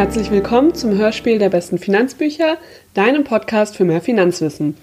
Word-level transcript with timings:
Herzlich 0.00 0.30
willkommen 0.30 0.74
zum 0.74 0.96
Hörspiel 0.96 1.38
der 1.38 1.50
besten 1.50 1.76
Finanzbücher, 1.76 2.56
deinem 2.94 3.22
Podcast 3.22 3.76
für 3.76 3.84
mehr 3.84 4.00
Finanzwissen. 4.00 4.74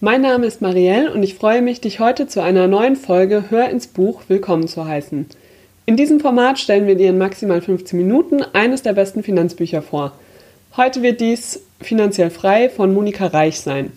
Mein 0.00 0.20
Name 0.20 0.46
ist 0.46 0.62
Marielle 0.62 1.12
und 1.14 1.22
ich 1.22 1.36
freue 1.36 1.62
mich, 1.62 1.80
dich 1.80 2.00
heute 2.00 2.26
zu 2.26 2.42
einer 2.42 2.66
neuen 2.66 2.96
Folge 2.96 3.44
Hör 3.50 3.68
ins 3.68 3.86
Buch 3.86 4.22
willkommen 4.26 4.66
zu 4.66 4.84
heißen. 4.84 5.26
In 5.86 5.96
diesem 5.96 6.18
Format 6.18 6.58
stellen 6.58 6.88
wir 6.88 6.96
dir 6.96 7.10
in 7.10 7.18
maximal 7.18 7.60
15 7.60 7.96
Minuten 7.96 8.42
eines 8.52 8.82
der 8.82 8.94
besten 8.94 9.22
Finanzbücher 9.22 9.80
vor. 9.80 10.10
Heute 10.76 11.02
wird 11.02 11.20
dies 11.20 11.60
Finanziell 11.80 12.30
frei 12.30 12.68
von 12.68 12.92
Monika 12.92 13.28
Reich 13.28 13.60
sein. 13.60 13.92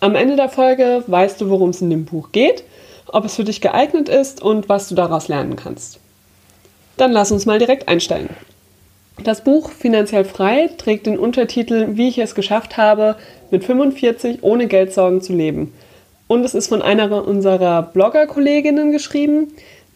Am 0.00 0.16
Ende 0.16 0.34
der 0.34 0.48
Folge 0.48 1.04
weißt 1.06 1.40
du, 1.40 1.48
worum 1.48 1.70
es 1.70 1.80
in 1.80 1.90
dem 1.90 2.06
Buch 2.06 2.32
geht, 2.32 2.64
ob 3.06 3.24
es 3.24 3.36
für 3.36 3.44
dich 3.44 3.60
geeignet 3.60 4.08
ist 4.08 4.42
und 4.42 4.68
was 4.68 4.88
du 4.88 4.96
daraus 4.96 5.28
lernen 5.28 5.54
kannst. 5.54 6.00
Dann 6.96 7.12
lass 7.12 7.30
uns 7.30 7.46
mal 7.46 7.60
direkt 7.60 7.86
einsteigen. 7.86 8.30
Das 9.24 9.42
Buch 9.42 9.70
Finanziell 9.70 10.24
frei 10.24 10.70
trägt 10.78 11.06
den 11.06 11.18
Untertitel 11.18 11.96
Wie 11.96 12.08
ich 12.08 12.18
es 12.18 12.34
geschafft 12.34 12.76
habe, 12.76 13.16
mit 13.50 13.64
45 13.64 14.38
ohne 14.42 14.68
Geldsorgen 14.68 15.20
zu 15.20 15.32
leben. 15.32 15.72
Und 16.28 16.44
es 16.44 16.54
ist 16.54 16.68
von 16.68 16.82
einer 16.82 17.26
unserer 17.26 17.82
Blogger-Kolleginnen 17.82 18.92
geschrieben, 18.92 19.48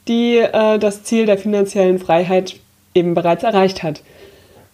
die 0.08 0.38
äh, 0.38 0.78
das 0.78 1.04
Ziel 1.04 1.26
der 1.26 1.38
finanziellen 1.38 1.98
Freiheit 1.98 2.56
eben 2.94 3.14
bereits 3.14 3.44
erreicht 3.44 3.82
hat. 3.82 4.02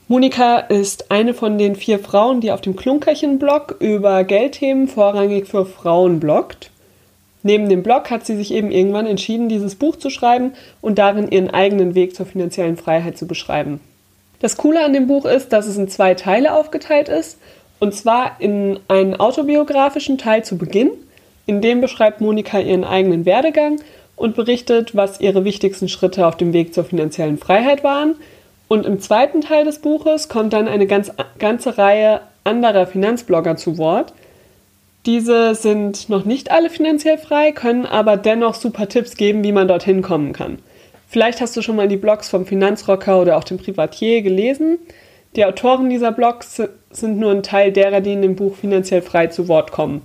Monika 0.06 0.58
ist 0.58 1.10
eine 1.10 1.34
von 1.34 1.58
den 1.58 1.76
vier 1.76 1.98
Frauen, 1.98 2.40
die 2.40 2.50
auf 2.50 2.62
dem 2.62 2.76
Klunkerchen-Blog 2.76 3.76
über 3.80 4.24
Geldthemen 4.24 4.88
vorrangig 4.88 5.46
für 5.46 5.66
Frauen 5.66 6.20
bloggt. 6.20 6.70
Neben 7.42 7.68
dem 7.68 7.82
Blog 7.82 8.10
hat 8.10 8.24
sie 8.24 8.36
sich 8.36 8.52
eben 8.54 8.70
irgendwann 8.70 9.06
entschieden, 9.06 9.50
dieses 9.50 9.74
Buch 9.74 9.96
zu 9.96 10.08
schreiben 10.08 10.54
und 10.80 10.98
darin 10.98 11.30
ihren 11.30 11.50
eigenen 11.50 11.94
Weg 11.94 12.16
zur 12.16 12.24
finanziellen 12.24 12.78
Freiheit 12.78 13.18
zu 13.18 13.26
beschreiben. 13.26 13.80
Das 14.40 14.56
Coole 14.56 14.84
an 14.84 14.92
dem 14.92 15.06
Buch 15.06 15.24
ist, 15.24 15.52
dass 15.52 15.66
es 15.66 15.76
in 15.76 15.88
zwei 15.88 16.14
Teile 16.14 16.54
aufgeteilt 16.54 17.08
ist. 17.08 17.38
Und 17.80 17.94
zwar 17.94 18.40
in 18.40 18.80
einen 18.88 19.16
autobiografischen 19.18 20.18
Teil 20.18 20.44
zu 20.44 20.58
Beginn. 20.58 20.90
In 21.46 21.60
dem 21.60 21.80
beschreibt 21.80 22.20
Monika 22.20 22.58
ihren 22.58 22.84
eigenen 22.84 23.24
Werdegang 23.24 23.80
und 24.16 24.36
berichtet, 24.36 24.94
was 24.96 25.20
ihre 25.20 25.44
wichtigsten 25.44 25.88
Schritte 25.88 26.26
auf 26.26 26.36
dem 26.36 26.52
Weg 26.52 26.74
zur 26.74 26.84
finanziellen 26.84 27.38
Freiheit 27.38 27.84
waren. 27.84 28.16
Und 28.66 28.84
im 28.84 29.00
zweiten 29.00 29.40
Teil 29.40 29.64
des 29.64 29.78
Buches 29.78 30.28
kommt 30.28 30.52
dann 30.52 30.68
eine 30.68 30.86
ganz, 30.86 31.12
ganze 31.38 31.78
Reihe 31.78 32.20
anderer 32.44 32.86
Finanzblogger 32.86 33.56
zu 33.56 33.78
Wort. 33.78 34.12
Diese 35.06 35.54
sind 35.54 36.08
noch 36.08 36.24
nicht 36.24 36.50
alle 36.50 36.68
finanziell 36.68 37.16
frei, 37.16 37.52
können 37.52 37.86
aber 37.86 38.16
dennoch 38.16 38.54
super 38.54 38.88
Tipps 38.88 39.16
geben, 39.16 39.42
wie 39.42 39.52
man 39.52 39.68
dorthin 39.68 40.02
kommen 40.02 40.32
kann. 40.32 40.58
Vielleicht 41.08 41.40
hast 41.40 41.56
du 41.56 41.62
schon 41.62 41.76
mal 41.76 41.88
die 41.88 41.96
Blogs 41.96 42.28
vom 42.28 42.44
Finanzrocker 42.44 43.20
oder 43.20 43.38
auch 43.38 43.44
dem 43.44 43.56
Privatier 43.56 44.20
gelesen. 44.22 44.78
Die 45.36 45.44
Autoren 45.44 45.88
dieser 45.88 46.12
Blogs 46.12 46.62
sind 46.90 47.18
nur 47.18 47.30
ein 47.30 47.42
Teil 47.42 47.72
derer, 47.72 48.00
die 48.00 48.12
in 48.12 48.22
dem 48.22 48.36
Buch 48.36 48.56
finanziell 48.56 49.02
frei 49.02 49.28
zu 49.28 49.48
Wort 49.48 49.72
kommen. 49.72 50.02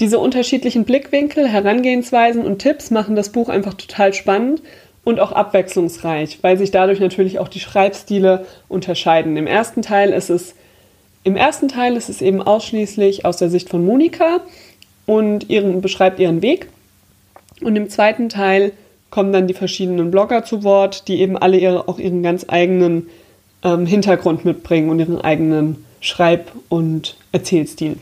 Diese 0.00 0.18
unterschiedlichen 0.18 0.84
Blickwinkel, 0.84 1.48
Herangehensweisen 1.48 2.44
und 2.44 2.58
Tipps 2.58 2.90
machen 2.90 3.16
das 3.16 3.30
Buch 3.30 3.48
einfach 3.48 3.74
total 3.74 4.12
spannend 4.12 4.62
und 5.04 5.20
auch 5.20 5.32
abwechslungsreich, 5.32 6.38
weil 6.42 6.58
sich 6.58 6.70
dadurch 6.70 7.00
natürlich 7.00 7.38
auch 7.38 7.48
die 7.48 7.60
Schreibstile 7.60 8.44
unterscheiden. 8.68 9.36
Im 9.36 9.46
ersten 9.46 9.82
Teil 9.82 10.12
ist 10.12 10.30
es 10.30 10.54
im 11.22 11.36
ersten 11.36 11.68
Teil 11.68 11.96
ist 11.96 12.10
es 12.10 12.20
eben 12.20 12.42
ausschließlich 12.42 13.24
aus 13.24 13.38
der 13.38 13.48
Sicht 13.48 13.70
von 13.70 13.84
Monika 13.86 14.40
und 15.06 15.48
ihren, 15.48 15.80
beschreibt 15.80 16.20
ihren 16.20 16.42
Weg. 16.42 16.68
Und 17.62 17.76
im 17.76 17.88
zweiten 17.88 18.28
Teil 18.28 18.72
kommen 19.14 19.32
dann 19.32 19.46
die 19.46 19.54
verschiedenen 19.54 20.10
Blogger 20.10 20.44
zu 20.44 20.64
Wort, 20.64 21.06
die 21.06 21.20
eben 21.20 21.38
alle 21.38 21.56
ihre, 21.56 21.86
auch 21.86 22.00
ihren 22.00 22.24
ganz 22.24 22.46
eigenen 22.48 23.06
ähm, 23.62 23.86
Hintergrund 23.86 24.44
mitbringen 24.44 24.90
und 24.90 24.98
ihren 24.98 25.20
eigenen 25.20 25.84
Schreib- 26.00 26.50
und 26.68 27.16
Erzählstil. 27.30 27.96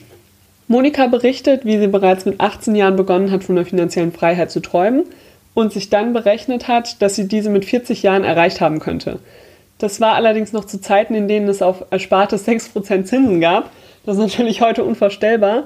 Monika 0.69 1.09
berichtet, 1.09 1.66
wie 1.66 1.78
sie 1.78 1.88
bereits 1.88 2.25
mit 2.25 2.41
18 2.41 2.75
Jahren 2.75 2.97
begonnen 2.97 3.31
hat, 3.31 3.44
von 3.44 3.56
der 3.56 3.66
finanziellen 3.66 4.12
Freiheit 4.12 4.50
zu 4.50 4.60
träumen 4.60 5.04
und 5.53 5.75
sich 5.75 5.91
dann 5.91 6.14
berechnet 6.14 6.66
hat, 6.66 7.03
dass 7.03 7.15
sie 7.15 7.28
diese 7.28 7.50
mit 7.50 7.66
40 7.66 8.03
Jahren 8.03 8.25
erreicht 8.25 8.62
haben 8.62 8.81
könnte. 8.81 9.19
Das 9.76 10.00
war 10.00 10.15
allerdings 10.15 10.54
noch 10.54 10.65
zu 10.65 10.81
Zeiten, 10.81 11.15
in 11.15 11.28
denen 11.28 11.47
es 11.47 11.60
auf 11.60 11.84
erspartes 11.91 12.48
6% 12.48 13.04
Zinsen 13.04 13.42
gab. 13.42 13.70
Das 14.06 14.16
ist 14.16 14.22
natürlich 14.22 14.62
heute 14.62 14.82
unvorstellbar. 14.82 15.65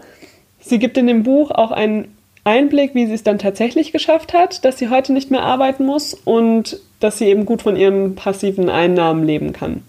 Sie 0.58 0.80
gibt 0.80 0.98
in 0.98 1.06
dem 1.06 1.22
Buch 1.22 1.52
auch 1.52 1.70
einen 1.70 2.15
Einblick, 2.46 2.94
wie 2.94 3.06
sie 3.06 3.14
es 3.14 3.24
dann 3.24 3.38
tatsächlich 3.38 3.92
geschafft 3.92 4.32
hat, 4.32 4.64
dass 4.64 4.78
sie 4.78 4.88
heute 4.88 5.12
nicht 5.12 5.30
mehr 5.30 5.42
arbeiten 5.42 5.84
muss 5.84 6.14
und 6.14 6.78
dass 7.00 7.18
sie 7.18 7.26
eben 7.26 7.44
gut 7.44 7.62
von 7.62 7.76
ihren 7.76 8.14
passiven 8.14 8.70
Einnahmen 8.70 9.24
leben 9.24 9.52
kann. 9.52 9.82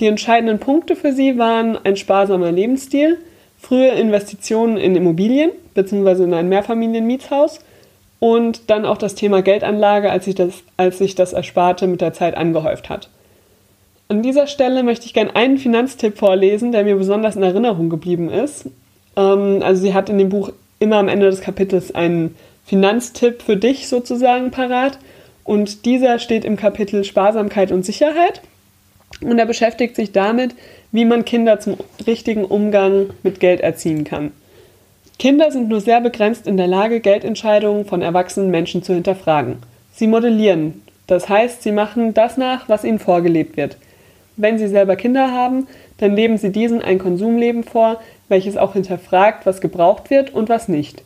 Die 0.00 0.06
entscheidenden 0.06 0.58
Punkte 0.58 0.96
für 0.96 1.12
sie 1.12 1.38
waren 1.38 1.78
ein 1.84 1.96
sparsamer 1.96 2.50
Lebensstil, 2.50 3.18
frühe 3.56 3.88
Investitionen 3.88 4.76
in 4.76 4.96
Immobilien 4.96 5.52
bzw. 5.74 6.24
in 6.24 6.34
ein 6.34 6.48
Mehrfamilienmietshaus 6.48 7.60
und 8.18 8.68
dann 8.68 8.84
auch 8.84 8.98
das 8.98 9.14
Thema 9.14 9.42
Geldanlage, 9.42 10.10
als 10.10 10.24
sich 10.24 10.34
das, 10.34 10.64
als 10.76 10.98
sich 10.98 11.14
das 11.14 11.32
Ersparte 11.32 11.86
mit 11.86 12.00
der 12.00 12.12
Zeit 12.12 12.36
angehäuft 12.36 12.90
hat. 12.90 13.08
An 14.08 14.22
dieser 14.22 14.48
Stelle 14.48 14.82
möchte 14.82 15.06
ich 15.06 15.14
gerne 15.14 15.34
einen 15.36 15.58
Finanztipp 15.58 16.18
vorlesen, 16.18 16.72
der 16.72 16.84
mir 16.84 16.96
besonders 16.96 17.36
in 17.36 17.42
Erinnerung 17.42 17.90
geblieben 17.90 18.28
ist. 18.28 18.66
Ähm, 19.16 19.60
also 19.62 19.82
sie 19.82 19.94
hat 19.94 20.10
in 20.10 20.18
dem 20.18 20.28
Buch 20.28 20.50
immer 20.78 20.96
am 20.96 21.08
Ende 21.08 21.26
des 21.26 21.40
Kapitels 21.40 21.94
einen 21.94 22.36
Finanztipp 22.64 23.42
für 23.42 23.56
dich 23.56 23.88
sozusagen 23.88 24.50
parat. 24.50 24.98
Und 25.44 25.84
dieser 25.84 26.18
steht 26.18 26.44
im 26.44 26.56
Kapitel 26.56 27.04
Sparsamkeit 27.04 27.70
und 27.72 27.84
Sicherheit. 27.84 28.42
Und 29.20 29.38
er 29.38 29.46
beschäftigt 29.46 29.96
sich 29.96 30.12
damit, 30.12 30.54
wie 30.92 31.04
man 31.04 31.24
Kinder 31.24 31.60
zum 31.60 31.76
richtigen 32.06 32.44
Umgang 32.44 33.10
mit 33.22 33.40
Geld 33.40 33.60
erziehen 33.60 34.04
kann. 34.04 34.32
Kinder 35.18 35.50
sind 35.50 35.68
nur 35.68 35.80
sehr 35.80 36.00
begrenzt 36.00 36.46
in 36.46 36.56
der 36.56 36.66
Lage, 36.66 37.00
Geldentscheidungen 37.00 37.86
von 37.86 38.02
erwachsenen 38.02 38.50
Menschen 38.50 38.82
zu 38.82 38.92
hinterfragen. 38.92 39.56
Sie 39.94 40.06
modellieren, 40.08 40.82
das 41.06 41.28
heißt, 41.28 41.62
sie 41.62 41.72
machen 41.72 42.12
das 42.12 42.36
nach, 42.36 42.68
was 42.68 42.84
ihnen 42.84 42.98
vorgelebt 42.98 43.56
wird. 43.56 43.78
Wenn 44.36 44.58
sie 44.58 44.68
selber 44.68 44.96
Kinder 44.96 45.32
haben, 45.32 45.68
dann 45.98 46.14
leben 46.14 46.36
sie 46.36 46.50
diesen 46.50 46.82
ein 46.82 46.98
Konsumleben 46.98 47.64
vor, 47.64 48.00
welches 48.28 48.56
auch 48.56 48.74
hinterfragt, 48.74 49.46
was 49.46 49.60
gebraucht 49.60 50.10
wird 50.10 50.34
und 50.34 50.48
was 50.48 50.68
nicht. 50.68 51.02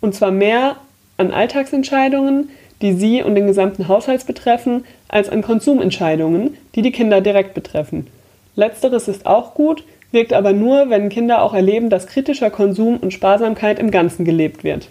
Und 0.00 0.14
zwar 0.14 0.30
mehr 0.30 0.76
an 1.16 1.30
Alltagsentscheidungen, 1.30 2.50
die 2.80 2.92
sie 2.92 3.22
und 3.22 3.34
den 3.34 3.46
gesamten 3.46 3.88
Haushalt 3.88 4.26
betreffen, 4.26 4.84
als 5.08 5.28
an 5.28 5.42
Konsumentscheidungen, 5.42 6.56
die 6.74 6.82
die 6.82 6.92
Kinder 6.92 7.20
direkt 7.20 7.54
betreffen. 7.54 8.08
Letzteres 8.56 9.06
ist 9.06 9.26
auch 9.26 9.54
gut, 9.54 9.84
wirkt 10.10 10.32
aber 10.32 10.52
nur, 10.52 10.90
wenn 10.90 11.08
Kinder 11.08 11.42
auch 11.42 11.54
erleben, 11.54 11.90
dass 11.90 12.06
kritischer 12.06 12.50
Konsum 12.50 12.96
und 12.98 13.12
Sparsamkeit 13.12 13.78
im 13.78 13.90
Ganzen 13.90 14.24
gelebt 14.24 14.64
wird. 14.64 14.88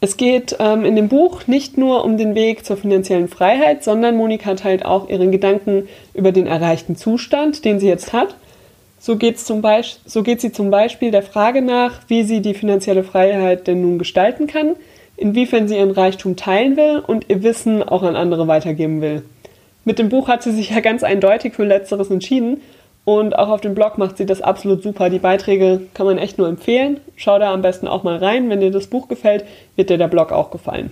Es 0.00 0.16
geht 0.16 0.56
ähm, 0.58 0.84
in 0.84 0.96
dem 0.96 1.08
Buch 1.08 1.46
nicht 1.46 1.78
nur 1.78 2.04
um 2.04 2.18
den 2.18 2.34
Weg 2.34 2.64
zur 2.64 2.76
finanziellen 2.76 3.28
Freiheit, 3.28 3.84
sondern 3.84 4.16
Monika 4.16 4.54
teilt 4.54 4.84
auch 4.84 5.08
ihren 5.08 5.30
Gedanken 5.30 5.88
über 6.14 6.32
den 6.32 6.46
erreichten 6.46 6.96
Zustand, 6.96 7.64
den 7.64 7.80
sie 7.80 7.88
jetzt 7.88 8.12
hat 8.12 8.34
so, 9.04 9.16
geht's 9.16 9.44
zum 9.44 9.62
so 10.06 10.22
geht 10.22 10.40
sie 10.40 10.50
zum 10.50 10.70
Beispiel 10.70 11.10
der 11.10 11.22
Frage 11.22 11.60
nach, 11.60 12.00
wie 12.08 12.22
sie 12.22 12.40
die 12.40 12.54
finanzielle 12.54 13.04
Freiheit 13.04 13.66
denn 13.66 13.82
nun 13.82 13.98
gestalten 13.98 14.46
kann, 14.46 14.76
inwiefern 15.18 15.68
sie 15.68 15.76
ihren 15.76 15.90
Reichtum 15.90 16.36
teilen 16.36 16.78
will 16.78 17.02
und 17.06 17.28
ihr 17.28 17.42
Wissen 17.42 17.82
auch 17.82 18.02
an 18.02 18.16
andere 18.16 18.48
weitergeben 18.48 19.02
will. 19.02 19.22
Mit 19.84 19.98
dem 19.98 20.08
Buch 20.08 20.28
hat 20.28 20.42
sie 20.42 20.52
sich 20.52 20.70
ja 20.70 20.80
ganz 20.80 21.02
eindeutig 21.02 21.52
für 21.52 21.66
Letzteres 21.66 22.10
entschieden 22.10 22.62
und 23.04 23.38
auch 23.38 23.50
auf 23.50 23.60
dem 23.60 23.74
Blog 23.74 23.98
macht 23.98 24.16
sie 24.16 24.24
das 24.24 24.40
absolut 24.40 24.82
super. 24.82 25.10
Die 25.10 25.18
Beiträge 25.18 25.82
kann 25.92 26.06
man 26.06 26.16
echt 26.16 26.38
nur 26.38 26.48
empfehlen. 26.48 27.00
Schau 27.14 27.38
da 27.38 27.52
am 27.52 27.60
besten 27.60 27.86
auch 27.86 28.04
mal 28.04 28.16
rein. 28.16 28.48
Wenn 28.48 28.60
dir 28.60 28.70
das 28.70 28.86
Buch 28.86 29.08
gefällt, 29.08 29.44
wird 29.76 29.90
dir 29.90 29.98
der 29.98 30.08
Blog 30.08 30.32
auch 30.32 30.50
gefallen. 30.50 30.90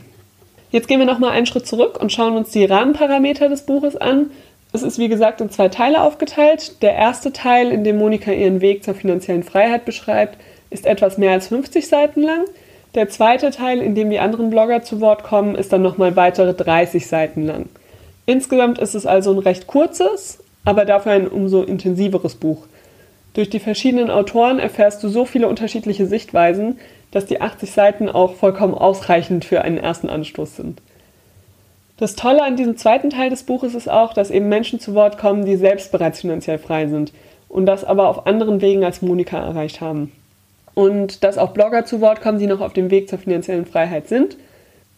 Jetzt 0.70 0.86
gehen 0.86 0.98
wir 0.98 1.06
nochmal 1.06 1.30
einen 1.30 1.46
Schritt 1.46 1.66
zurück 1.66 1.98
und 1.98 2.12
schauen 2.12 2.36
uns 2.36 2.50
die 2.50 2.66
Rahmenparameter 2.66 3.48
des 3.48 3.64
Buches 3.64 3.96
an. 3.96 4.30
Es 4.74 4.82
ist 4.82 4.98
wie 4.98 5.08
gesagt 5.08 5.40
in 5.40 5.50
zwei 5.50 5.68
Teile 5.68 6.02
aufgeteilt. 6.02 6.82
Der 6.82 6.94
erste 6.94 7.32
Teil, 7.32 7.70
in 7.70 7.84
dem 7.84 7.98
Monika 7.98 8.32
ihren 8.32 8.62
Weg 8.62 8.84
zur 8.84 8.94
finanziellen 8.94 9.42
Freiheit 9.42 9.84
beschreibt, 9.84 10.38
ist 10.70 10.86
etwas 10.86 11.18
mehr 11.18 11.32
als 11.32 11.48
50 11.48 11.86
Seiten 11.86 12.22
lang. 12.22 12.44
Der 12.94 13.08
zweite 13.08 13.50
Teil, 13.50 13.80
in 13.80 13.94
dem 13.94 14.10
die 14.10 14.18
anderen 14.18 14.50
Blogger 14.50 14.82
zu 14.82 15.00
Wort 15.00 15.24
kommen, 15.24 15.54
ist 15.54 15.72
dann 15.72 15.82
nochmal 15.82 16.16
weitere 16.16 16.54
30 16.54 17.06
Seiten 17.06 17.46
lang. 17.46 17.66
Insgesamt 18.24 18.78
ist 18.78 18.94
es 18.94 19.04
also 19.04 19.32
ein 19.32 19.38
recht 19.38 19.66
kurzes, 19.66 20.38
aber 20.64 20.84
dafür 20.84 21.12
ein 21.12 21.28
umso 21.28 21.62
intensiveres 21.62 22.34
Buch. 22.34 22.66
Durch 23.34 23.50
die 23.50 23.60
verschiedenen 23.60 24.10
Autoren 24.10 24.58
erfährst 24.58 25.02
du 25.02 25.08
so 25.08 25.24
viele 25.24 25.48
unterschiedliche 25.48 26.06
Sichtweisen, 26.06 26.78
dass 27.10 27.26
die 27.26 27.40
80 27.40 27.70
Seiten 27.72 28.08
auch 28.08 28.34
vollkommen 28.34 28.74
ausreichend 28.74 29.44
für 29.44 29.62
einen 29.62 29.78
ersten 29.78 30.08
Anstoß 30.08 30.56
sind. 30.56 30.80
Das 32.02 32.16
Tolle 32.16 32.42
an 32.42 32.56
diesem 32.56 32.76
zweiten 32.76 33.10
Teil 33.10 33.30
des 33.30 33.44
Buches 33.44 33.76
ist 33.76 33.88
auch, 33.88 34.12
dass 34.12 34.32
eben 34.32 34.48
Menschen 34.48 34.80
zu 34.80 34.96
Wort 34.96 35.18
kommen, 35.18 35.44
die 35.44 35.54
selbst 35.54 35.92
bereits 35.92 36.22
finanziell 36.22 36.58
frei 36.58 36.88
sind 36.88 37.12
und 37.48 37.64
das 37.64 37.84
aber 37.84 38.08
auf 38.08 38.26
anderen 38.26 38.60
Wegen 38.60 38.84
als 38.84 39.02
Monika 39.02 39.38
erreicht 39.38 39.80
haben. 39.80 40.10
Und 40.74 41.22
dass 41.22 41.38
auch 41.38 41.52
Blogger 41.52 41.84
zu 41.84 42.00
Wort 42.00 42.20
kommen, 42.20 42.40
die 42.40 42.48
noch 42.48 42.60
auf 42.60 42.72
dem 42.72 42.90
Weg 42.90 43.08
zur 43.08 43.20
finanziellen 43.20 43.66
Freiheit 43.66 44.08
sind. 44.08 44.36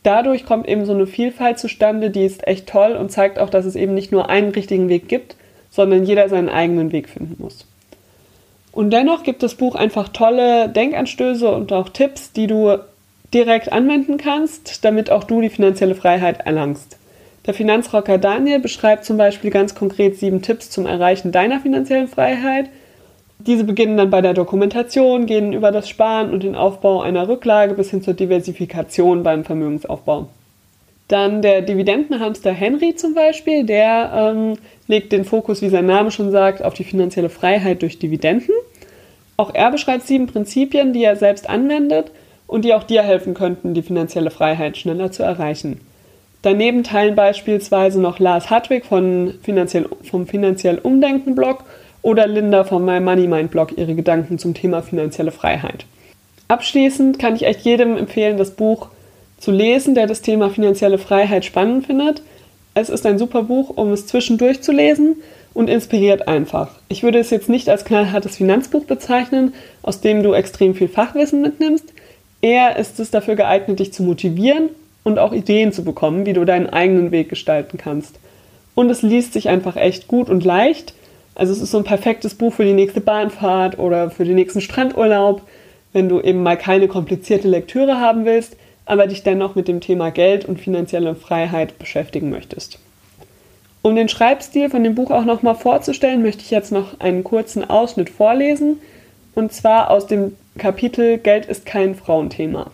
Dadurch 0.02 0.46
kommt 0.46 0.66
eben 0.66 0.86
so 0.86 0.94
eine 0.94 1.06
Vielfalt 1.06 1.58
zustande, 1.58 2.08
die 2.08 2.24
ist 2.24 2.48
echt 2.48 2.70
toll 2.70 2.92
und 2.92 3.12
zeigt 3.12 3.38
auch, 3.38 3.50
dass 3.50 3.66
es 3.66 3.76
eben 3.76 3.92
nicht 3.92 4.10
nur 4.10 4.30
einen 4.30 4.52
richtigen 4.52 4.88
Weg 4.88 5.06
gibt, 5.06 5.36
sondern 5.68 6.04
jeder 6.04 6.30
seinen 6.30 6.48
eigenen 6.48 6.90
Weg 6.90 7.10
finden 7.10 7.36
muss. 7.38 7.66
Und 8.72 8.94
dennoch 8.94 9.24
gibt 9.24 9.42
das 9.42 9.56
Buch 9.56 9.74
einfach 9.74 10.08
tolle 10.08 10.70
Denkanstöße 10.70 11.54
und 11.54 11.70
auch 11.70 11.90
Tipps, 11.90 12.32
die 12.32 12.46
du 12.46 12.78
direkt 13.34 13.72
anwenden 13.72 14.16
kannst, 14.16 14.84
damit 14.84 15.10
auch 15.10 15.24
du 15.24 15.40
die 15.40 15.50
finanzielle 15.50 15.96
Freiheit 15.96 16.46
erlangst. 16.46 16.96
Der 17.46 17.52
Finanzrocker 17.52 18.16
Daniel 18.16 18.60
beschreibt 18.60 19.04
zum 19.04 19.18
Beispiel 19.18 19.50
ganz 19.50 19.74
konkret 19.74 20.16
sieben 20.16 20.40
Tipps 20.40 20.70
zum 20.70 20.86
Erreichen 20.86 21.30
deiner 21.30 21.60
finanziellen 21.60 22.08
Freiheit. 22.08 22.70
Diese 23.38 23.64
beginnen 23.64 23.98
dann 23.98 24.08
bei 24.08 24.22
der 24.22 24.32
Dokumentation, 24.32 25.26
gehen 25.26 25.52
über 25.52 25.70
das 25.70 25.88
Sparen 25.88 26.30
und 26.30 26.42
den 26.42 26.54
Aufbau 26.54 27.02
einer 27.02 27.28
Rücklage 27.28 27.74
bis 27.74 27.90
hin 27.90 28.02
zur 28.02 28.14
Diversifikation 28.14 29.22
beim 29.22 29.44
Vermögensaufbau. 29.44 30.28
Dann 31.08 31.42
der 31.42 31.60
Dividendenhamster 31.60 32.52
Henry 32.52 32.94
zum 32.94 33.12
Beispiel, 33.12 33.64
der 33.64 34.32
ähm, 34.34 34.54
legt 34.86 35.12
den 35.12 35.26
Fokus, 35.26 35.60
wie 35.60 35.68
sein 35.68 35.84
Name 35.84 36.10
schon 36.10 36.30
sagt, 36.30 36.64
auf 36.64 36.72
die 36.72 36.84
finanzielle 36.84 37.28
Freiheit 37.28 37.82
durch 37.82 37.98
Dividenden. 37.98 38.54
Auch 39.36 39.52
er 39.52 39.70
beschreibt 39.70 40.06
sieben 40.06 40.28
Prinzipien, 40.28 40.94
die 40.94 41.04
er 41.04 41.16
selbst 41.16 41.50
anwendet 41.50 42.10
und 42.46 42.64
die 42.64 42.74
auch 42.74 42.84
dir 42.84 43.02
helfen 43.02 43.34
könnten, 43.34 43.74
die 43.74 43.82
finanzielle 43.82 44.30
Freiheit 44.30 44.76
schneller 44.76 45.10
zu 45.10 45.22
erreichen. 45.22 45.80
Daneben 46.42 46.84
teilen 46.84 47.14
beispielsweise 47.14 48.00
noch 48.00 48.18
Lars 48.18 48.50
Hartwig 48.50 48.84
von 48.84 49.34
finanziell, 49.42 49.88
vom 50.02 50.26
Finanziell 50.26 50.78
Umdenken 50.78 51.34
Blog 51.34 51.64
oder 52.02 52.26
Linda 52.26 52.64
vom 52.64 52.84
My 52.84 53.00
Money 53.00 53.26
Mind 53.26 53.50
Blog 53.50 53.78
ihre 53.78 53.94
Gedanken 53.94 54.38
zum 54.38 54.52
Thema 54.52 54.82
finanzielle 54.82 55.30
Freiheit. 55.30 55.86
Abschließend 56.48 57.18
kann 57.18 57.34
ich 57.34 57.46
echt 57.46 57.60
jedem 57.60 57.96
empfehlen, 57.96 58.36
das 58.36 58.50
Buch 58.50 58.88
zu 59.38 59.50
lesen, 59.50 59.94
der 59.94 60.06
das 60.06 60.20
Thema 60.20 60.50
finanzielle 60.50 60.98
Freiheit 60.98 61.46
spannend 61.46 61.86
findet. 61.86 62.22
Es 62.74 62.90
ist 62.90 63.06
ein 63.06 63.18
super 63.18 63.44
Buch, 63.44 63.70
um 63.74 63.92
es 63.92 64.06
zwischendurch 64.06 64.60
zu 64.60 64.72
lesen 64.72 65.16
und 65.54 65.70
inspiriert 65.70 66.28
einfach. 66.28 66.68
Ich 66.88 67.02
würde 67.02 67.20
es 67.20 67.30
jetzt 67.30 67.48
nicht 67.48 67.70
als 67.70 67.86
knallhartes 67.86 68.36
Finanzbuch 68.36 68.84
bezeichnen, 68.84 69.54
aus 69.80 70.02
dem 70.02 70.22
du 70.22 70.34
extrem 70.34 70.74
viel 70.74 70.88
Fachwissen 70.88 71.40
mitnimmst. 71.40 71.93
Eher 72.44 72.76
ist 72.76 73.00
es 73.00 73.10
dafür 73.10 73.36
geeignet, 73.36 73.78
dich 73.78 73.94
zu 73.94 74.02
motivieren 74.02 74.68
und 75.02 75.18
auch 75.18 75.32
Ideen 75.32 75.72
zu 75.72 75.82
bekommen, 75.82 76.26
wie 76.26 76.34
du 76.34 76.44
deinen 76.44 76.68
eigenen 76.68 77.10
Weg 77.10 77.30
gestalten 77.30 77.78
kannst. 77.78 78.18
Und 78.74 78.90
es 78.90 79.00
liest 79.00 79.32
sich 79.32 79.48
einfach 79.48 79.76
echt 79.76 80.08
gut 80.08 80.28
und 80.28 80.44
leicht. 80.44 80.92
Also 81.34 81.54
es 81.54 81.62
ist 81.62 81.70
so 81.70 81.78
ein 81.78 81.84
perfektes 81.84 82.34
Buch 82.34 82.52
für 82.52 82.66
die 82.66 82.74
nächste 82.74 83.00
Bahnfahrt 83.00 83.78
oder 83.78 84.10
für 84.10 84.26
den 84.26 84.34
nächsten 84.34 84.60
Strandurlaub, 84.60 85.40
wenn 85.94 86.10
du 86.10 86.20
eben 86.20 86.42
mal 86.42 86.58
keine 86.58 86.86
komplizierte 86.86 87.48
Lektüre 87.48 87.98
haben 87.98 88.26
willst, 88.26 88.58
aber 88.84 89.06
dich 89.06 89.22
dennoch 89.22 89.54
mit 89.54 89.66
dem 89.66 89.80
Thema 89.80 90.10
Geld 90.10 90.44
und 90.44 90.60
finanzielle 90.60 91.14
Freiheit 91.14 91.78
beschäftigen 91.78 92.28
möchtest. 92.28 92.78
Um 93.80 93.96
den 93.96 94.10
Schreibstil 94.10 94.68
von 94.68 94.84
dem 94.84 94.94
Buch 94.94 95.10
auch 95.10 95.24
nochmal 95.24 95.54
vorzustellen, 95.54 96.20
möchte 96.20 96.42
ich 96.42 96.50
jetzt 96.50 96.72
noch 96.72 97.00
einen 97.00 97.24
kurzen 97.24 97.64
Ausschnitt 97.70 98.10
vorlesen, 98.10 98.80
und 99.34 99.50
zwar 99.54 99.90
aus 99.90 100.06
dem 100.06 100.36
Kapitel 100.58 101.18
Geld 101.18 101.46
ist 101.46 101.66
kein 101.66 101.94
Frauenthema. 101.94 102.70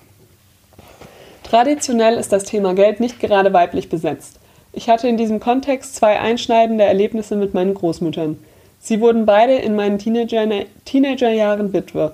Traditionell 1.43 2.15
ist 2.15 2.33
das 2.33 2.45
Thema 2.45 2.75
Geld 2.75 3.01
nicht 3.01 3.21
gerade 3.21 3.53
weiblich 3.53 3.89
besetzt. 3.89 4.39
Ich 4.73 4.89
hatte 4.89 5.09
in 5.09 5.17
diesem 5.17 5.41
Kontext 5.41 5.97
zwei 5.97 6.21
einschneidende 6.21 6.85
Erlebnisse 6.85 7.37
mit 7.37 7.55
meinen 7.55 7.75
Großmüttern. 7.75 8.39
Sie 8.79 9.01
wurden 9.01 9.27
beide 9.27 9.55
in 9.55 9.75
meinen 9.75 9.99
Teenager 9.99 10.47
Teenagerjahren 10.85 11.73
Witwe 11.73 12.13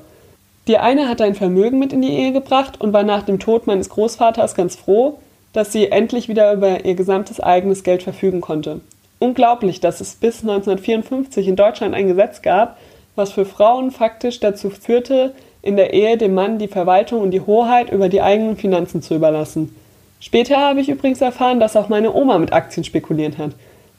die 0.66 0.78
eine 0.78 1.08
hatte 1.08 1.24
ein 1.24 1.36
Vermögen 1.36 1.78
mit 1.78 1.92
in 1.92 2.02
die 2.02 2.12
Ehe 2.12 2.32
gebracht 2.32 2.80
und 2.80 2.92
war 2.92 3.04
nach 3.04 3.22
dem 3.22 3.38
Tod 3.38 3.66
meines 3.66 3.88
Großvaters 3.88 4.54
ganz 4.56 4.74
froh, 4.74 5.18
dass 5.52 5.72
sie 5.72 5.90
endlich 5.92 6.28
wieder 6.28 6.52
über 6.52 6.84
ihr 6.84 6.94
gesamtes 6.94 7.38
eigenes 7.38 7.84
Geld 7.84 8.02
verfügen 8.02 8.40
konnte. 8.40 8.80
Unglaublich, 9.18 9.80
dass 9.80 10.00
es 10.00 10.16
bis 10.16 10.42
1954 10.42 11.48
in 11.48 11.56
Deutschland 11.56 11.94
ein 11.94 12.08
Gesetz 12.08 12.42
gab, 12.42 12.76
was 13.14 13.32
für 13.32 13.46
Frauen 13.46 13.92
faktisch 13.92 14.40
dazu 14.40 14.70
führte, 14.70 15.34
in 15.66 15.76
der 15.76 15.92
Ehe 15.92 16.16
dem 16.16 16.34
Mann 16.34 16.58
die 16.58 16.68
Verwaltung 16.68 17.20
und 17.20 17.32
die 17.32 17.40
Hoheit 17.40 17.90
über 17.90 18.08
die 18.08 18.22
eigenen 18.22 18.56
Finanzen 18.56 19.02
zu 19.02 19.14
überlassen. 19.14 19.74
Später 20.20 20.56
habe 20.56 20.80
ich 20.80 20.88
übrigens 20.88 21.20
erfahren, 21.20 21.60
dass 21.60 21.76
auch 21.76 21.88
meine 21.88 22.14
Oma 22.14 22.38
mit 22.38 22.52
Aktien 22.52 22.84
spekuliert 22.84 23.36
hat. 23.36 23.50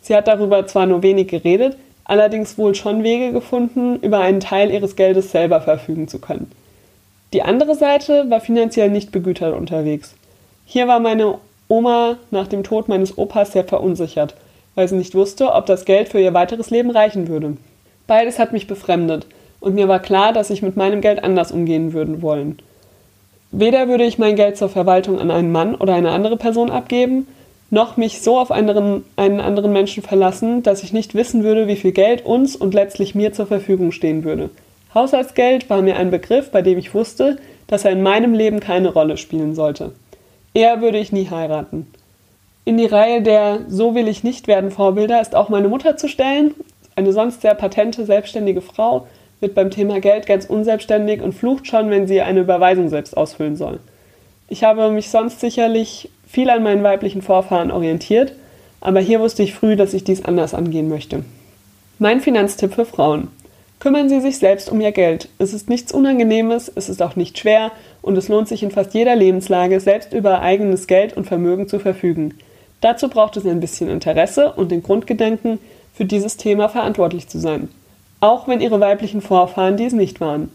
Sie 0.01 0.15
hat 0.15 0.27
darüber 0.27 0.65
zwar 0.65 0.85
nur 0.85 1.03
wenig 1.03 1.27
geredet, 1.27 1.77
allerdings 2.05 2.57
wohl 2.57 2.73
schon 2.73 3.03
Wege 3.03 3.33
gefunden, 3.33 3.97
über 4.01 4.19
einen 4.19 4.39
Teil 4.39 4.71
ihres 4.71 4.95
Geldes 4.95 5.31
selber 5.31 5.59
verfügen 5.59 6.07
zu 6.07 6.19
können. 6.19 6.49
Die 7.33 7.41
andere 7.41 7.75
Seite 7.75 8.29
war 8.29 8.39
finanziell 8.39 8.89
nicht 8.89 9.11
begütert 9.11 9.53
unterwegs. 9.53 10.15
Hier 10.65 10.87
war 10.87 11.01
meine 11.01 11.37
Oma 11.67 12.17
nach 12.31 12.47
dem 12.47 12.63
Tod 12.63 12.87
meines 12.87 13.17
Opas 13.17 13.51
sehr 13.51 13.65
verunsichert, 13.65 14.35
weil 14.75 14.87
sie 14.87 14.95
nicht 14.95 15.15
wusste, 15.15 15.51
ob 15.51 15.65
das 15.65 15.83
Geld 15.83 16.07
für 16.07 16.21
ihr 16.21 16.33
weiteres 16.33 16.69
Leben 16.69 16.91
reichen 16.91 17.27
würde. 17.27 17.57
Beides 18.07 18.39
hat 18.39 18.53
mich 18.53 18.67
befremdet, 18.67 19.27
und 19.59 19.75
mir 19.75 19.87
war 19.87 19.99
klar, 19.99 20.33
dass 20.33 20.49
ich 20.49 20.61
mit 20.61 20.77
meinem 20.77 21.01
Geld 21.01 21.23
anders 21.23 21.51
umgehen 21.51 21.93
würde 21.93 22.21
wollen. 22.21 22.59
Weder 23.51 23.87
würde 23.87 24.03
ich 24.03 24.17
mein 24.17 24.35
Geld 24.35 24.57
zur 24.57 24.69
Verwaltung 24.69 25.19
an 25.19 25.31
einen 25.31 25.51
Mann 25.51 25.75
oder 25.75 25.93
eine 25.95 26.11
andere 26.11 26.37
Person 26.37 26.69
abgeben, 26.69 27.27
noch 27.69 27.97
mich 27.97 28.21
so 28.21 28.39
auf 28.39 28.51
anderen, 28.51 29.03
einen 29.15 29.41
anderen 29.41 29.73
Menschen 29.73 30.03
verlassen, 30.03 30.63
dass 30.63 30.83
ich 30.83 30.93
nicht 30.93 31.15
wissen 31.15 31.43
würde, 31.43 31.67
wie 31.67 31.75
viel 31.75 31.91
Geld 31.91 32.25
uns 32.25 32.55
und 32.55 32.73
letztlich 32.73 33.15
mir 33.15 33.33
zur 33.33 33.47
Verfügung 33.47 33.91
stehen 33.91 34.23
würde. 34.23 34.49
Haushaltsgeld 34.93 35.69
war 35.69 35.81
mir 35.81 35.97
ein 35.97 36.11
Begriff, 36.11 36.49
bei 36.51 36.61
dem 36.61 36.77
ich 36.77 36.93
wusste, 36.93 37.37
dass 37.67 37.83
er 37.83 37.91
in 37.91 38.03
meinem 38.03 38.33
Leben 38.33 38.59
keine 38.59 38.89
Rolle 38.89 39.17
spielen 39.17 39.53
sollte. 39.53 39.91
Eher 40.53 40.81
würde 40.81 40.97
ich 40.97 41.11
nie 41.11 41.29
heiraten. 41.29 41.87
In 42.63 42.77
die 42.77 42.85
Reihe 42.85 43.21
der 43.21 43.59
So 43.67 43.95
will 43.95 44.07
ich 44.07 44.23
nicht 44.23 44.47
werden 44.47 44.71
Vorbilder 44.71 45.21
ist 45.21 45.35
auch 45.35 45.49
meine 45.49 45.67
Mutter 45.67 45.97
zu 45.97 46.07
stellen. 46.09 46.53
Eine 46.95 47.13
sonst 47.13 47.41
sehr 47.41 47.53
patente, 47.53 48.05
selbstständige 48.05 48.61
Frau 48.61 49.07
wird 49.39 49.55
beim 49.55 49.71
Thema 49.71 49.99
Geld 49.99 50.25
ganz 50.25 50.45
unselbstständig 50.45 51.21
und 51.21 51.33
flucht 51.33 51.67
schon, 51.67 51.89
wenn 51.89 52.07
sie 52.07 52.21
eine 52.21 52.41
Überweisung 52.41 52.89
selbst 52.89 53.15
ausfüllen 53.15 53.55
soll. 53.55 53.79
Ich 54.47 54.63
habe 54.63 54.89
mich 54.91 55.09
sonst 55.09 55.39
sicherlich 55.39 56.09
viel 56.27 56.49
an 56.49 56.63
meinen 56.63 56.83
weiblichen 56.83 57.21
Vorfahren 57.21 57.71
orientiert, 57.71 58.33
aber 58.81 58.99
hier 58.99 59.19
wusste 59.19 59.43
ich 59.43 59.53
früh, 59.53 59.75
dass 59.75 59.93
ich 59.93 60.03
dies 60.03 60.23
anders 60.23 60.53
angehen 60.53 60.89
möchte. 60.89 61.23
Mein 61.99 62.21
Finanztipp 62.21 62.73
für 62.73 62.85
Frauen. 62.85 63.29
Kümmern 63.79 64.09
Sie 64.09 64.21
sich 64.21 64.39
selbst 64.39 64.71
um 64.71 64.81
Ihr 64.81 64.91
Geld. 64.91 65.29
Es 65.37 65.53
ist 65.53 65.69
nichts 65.69 65.91
Unangenehmes, 65.91 66.71
es 66.73 66.89
ist 66.89 67.01
auch 67.01 67.15
nicht 67.15 67.37
schwer 67.37 67.71
und 68.01 68.17
es 68.17 68.27
lohnt 68.27 68.47
sich 68.47 68.63
in 68.63 68.71
fast 68.71 68.93
jeder 68.93 69.15
Lebenslage, 69.15 69.79
selbst 69.79 70.13
über 70.13 70.41
eigenes 70.41 70.87
Geld 70.87 71.15
und 71.15 71.25
Vermögen 71.25 71.67
zu 71.67 71.77
verfügen. 71.77 72.33
Dazu 72.81 73.07
braucht 73.07 73.37
es 73.37 73.45
ein 73.45 73.59
bisschen 73.59 73.89
Interesse 73.89 74.53
und 74.53 74.71
den 74.71 74.83
Grundgedanken, 74.83 75.59
für 75.93 76.05
dieses 76.05 76.37
Thema 76.37 76.69
verantwortlich 76.69 77.27
zu 77.27 77.39
sein. 77.39 77.69
Auch 78.19 78.47
wenn 78.47 78.61
Ihre 78.61 78.79
weiblichen 78.79 79.21
Vorfahren 79.21 79.77
dies 79.77 79.93
nicht 79.93 80.19
waren. 80.19 80.51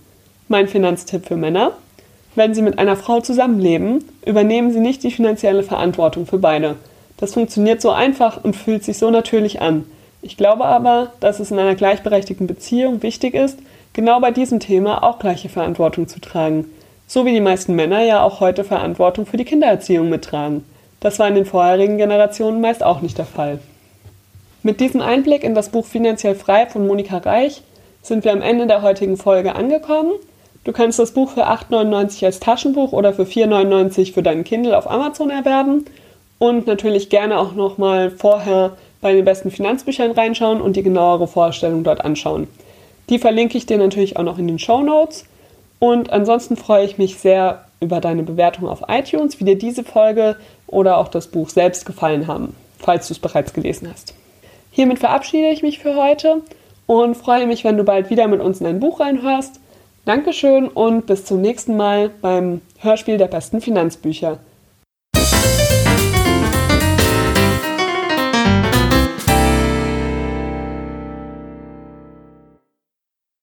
Mein 0.49 0.67
Finanztipp 0.67 1.27
für 1.27 1.37
Männer. 1.37 1.73
Wenn 2.35 2.55
Sie 2.55 2.63
mit 2.63 2.79
einer 2.79 2.97
Frau 2.97 3.21
zusammenleben, 3.21 4.05
übernehmen 4.27 4.73
Sie 4.73 4.81
nicht 4.81 5.05
die 5.05 5.13
finanzielle 5.13 5.63
Verantwortung 5.63 6.27
für 6.27 6.39
beide. 6.39 6.77
Das 7.19 7.35
funktioniert 7.35 7.81
so 7.81 7.91
einfach 7.91 8.43
und 8.43 8.57
fühlt 8.57 8.83
sich 8.83 8.99
so 8.99 9.11
natürlich 9.11 9.61
an. 9.61 9.85
Ich 10.23 10.37
glaube 10.37 10.65
aber, 10.65 11.13
dass 11.21 11.39
es 11.39 11.53
in 11.53 11.59
einer 11.59 11.77
gleichberechtigten 11.77 12.49
Beziehung 12.49 13.03
wichtig 13.03 13.35
ist, 13.35 13.61
genau 13.93 14.19
bei 14.19 14.33
diesem 14.33 14.59
Thema 14.59 15.05
auch 15.05 15.21
gleiche 15.21 15.49
Verantwortung 15.49 16.09
zu 16.09 16.21
tragen. 16.21 16.65
So 17.07 17.27
wie 17.27 17.33
die 17.33 17.41
meisten 17.41 17.77
Männer 17.77 18.03
ja 18.03 18.25
auch 18.25 18.41
heute 18.41 18.65
Verantwortung 18.65 19.25
für 19.27 19.37
die 19.37 19.45
Kindererziehung 19.45 20.09
mittragen. 20.09 20.65
Das 20.99 21.21
war 21.21 21.29
in 21.29 21.35
den 21.37 21.47
vorherigen 21.47 21.99
Generationen 21.99 22.61
meist 22.61 22.83
auch 22.83 23.03
nicht 23.03 23.19
der 23.19 23.27
Fall. 23.27 23.61
Mit 24.65 24.79
diesem 24.79 25.01
Einblick 25.01 25.43
in 25.43 25.57
das 25.57 25.71
Buch 25.71 25.87
Finanziell 25.87 26.37
frei 26.37 26.67
von 26.67 26.87
Monika 26.87 27.19
Reich 27.19 27.63
sind 28.01 28.25
wir 28.25 28.33
am 28.33 28.43
Ende 28.43 28.69
der 28.69 28.83
heutigen 28.83 29.17
Folge 29.17 29.57
angekommen. 29.57 30.13
Du 30.63 30.71
kannst 30.71 31.01
das 31.01 31.11
Buch 31.11 31.33
für 31.33 31.49
8,99 31.49 32.25
als 32.25 32.39
Taschenbuch 32.39 32.93
oder 32.93 33.13
für 33.13 33.25
4,99 33.25 34.13
für 34.13 34.23
deinen 34.23 34.45
Kindle 34.45 34.79
auf 34.79 34.89
Amazon 34.89 35.31
erwerben 35.31 35.87
und 36.39 36.69
natürlich 36.69 37.09
gerne 37.09 37.39
auch 37.39 37.55
nochmal 37.55 38.13
vorher 38.13 38.77
bei 39.01 39.13
den 39.13 39.25
besten 39.25 39.51
Finanzbüchern 39.51 40.13
reinschauen 40.13 40.61
und 40.61 40.77
die 40.77 40.85
genauere 40.85 41.27
Vorstellung 41.27 41.83
dort 41.83 42.05
anschauen. 42.05 42.47
Die 43.11 43.19
verlinke 43.19 43.59
ich 43.59 43.67
dir 43.67 43.79
natürlich 43.79 44.17
auch 44.17 44.23
noch 44.23 44.39
in 44.39 44.47
den 44.47 44.61
Show 44.61 44.81
Notes. 44.81 45.25
Und 45.81 46.13
ansonsten 46.13 46.57
freue 46.57 46.85
ich 46.85 46.99
mich 46.99 47.19
sehr 47.19 47.65
über 47.81 48.01
deine 48.01 48.23
Bewertung 48.23 48.69
auf 48.69 48.83
iTunes, 48.87 49.41
wie 49.41 49.45
dir 49.45 49.59
diese 49.59 49.83
Folge 49.83 50.37
oder 50.69 50.99
auch 50.99 51.09
das 51.09 51.27
Buch 51.27 51.49
selbst 51.49 51.85
gefallen 51.85 52.29
haben, 52.29 52.55
falls 52.79 53.09
du 53.09 53.15
es 53.15 53.19
bereits 53.19 53.53
gelesen 53.53 53.91
hast. 53.93 54.15
Hiermit 54.75 54.99
verabschiede 54.99 55.51
ich 55.51 55.63
mich 55.63 55.79
für 55.79 55.97
heute 55.97 56.41
und 56.87 57.15
freue 57.15 57.47
mich, 57.47 57.63
wenn 57.63 57.77
du 57.77 57.85
bald 57.85 58.09
wieder 58.09 58.27
mit 58.27 58.41
uns 58.41 58.61
in 58.61 58.67
ein 58.67 58.81
Buch 58.81 59.01
reinhörst. 59.01 59.61
Dankeschön 60.07 60.67
und 60.67 61.07
bis 61.07 61.27
zum 61.27 61.43
nächsten 61.43 61.77
Mal 61.77 62.09
beim 62.09 62.63
Hörspiel 62.79 63.19
der 63.19 63.29
besten 63.29 63.61
Finanzbücher. 63.61 64.39